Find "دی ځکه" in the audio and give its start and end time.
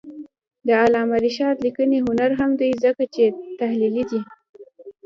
2.59-3.03